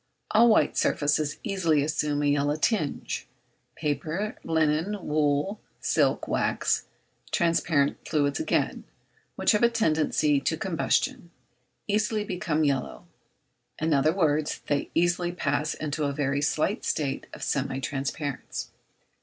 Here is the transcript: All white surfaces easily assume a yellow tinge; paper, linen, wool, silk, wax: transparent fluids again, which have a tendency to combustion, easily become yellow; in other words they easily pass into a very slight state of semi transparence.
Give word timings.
All 0.31 0.49
white 0.49 0.77
surfaces 0.77 1.37
easily 1.43 1.83
assume 1.83 2.23
a 2.23 2.25
yellow 2.25 2.55
tinge; 2.55 3.27
paper, 3.75 4.35
linen, 4.43 4.97
wool, 5.05 5.61
silk, 5.79 6.27
wax: 6.27 6.85
transparent 7.31 7.97
fluids 8.07 8.39
again, 8.39 8.83
which 9.35 9.51
have 9.51 9.61
a 9.61 9.69
tendency 9.69 10.39
to 10.39 10.57
combustion, 10.57 11.29
easily 11.87 12.23
become 12.23 12.63
yellow; 12.63 13.05
in 13.77 13.93
other 13.93 14.11
words 14.11 14.61
they 14.65 14.89
easily 14.95 15.31
pass 15.31 15.75
into 15.75 16.05
a 16.05 16.13
very 16.13 16.41
slight 16.41 16.83
state 16.83 17.27
of 17.31 17.43
semi 17.43 17.79
transparence. 17.79 18.71